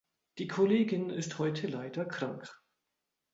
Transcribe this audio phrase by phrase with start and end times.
[0.39, 2.51] Die Kollegin ist heute leider krank.